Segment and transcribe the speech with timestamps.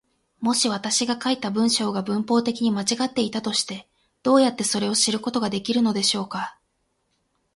[0.39, 3.87] もし私が書いた文章が文法的に間違っていたとして、
[4.23, 6.57] どうやってそれを知ることができるのでしょうか。